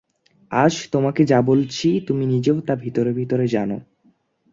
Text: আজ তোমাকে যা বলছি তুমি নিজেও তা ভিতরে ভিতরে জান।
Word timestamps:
আজ 0.51 0.73
তোমাকে 0.91 1.21
যা 1.25 1.39
বলছি 1.41 1.87
তুমি 2.07 2.23
নিজেও 2.25 2.57
তা 2.61 2.73
ভিতরে 2.75 3.11
ভিতরে 3.13 3.45
জান। 3.47 3.69